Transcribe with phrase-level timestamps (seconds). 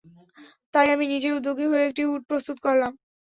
[0.73, 2.91] তাই আমি নিজেই উদ্যোগী হয়ে একটি উট প্রস্তুত করলাম।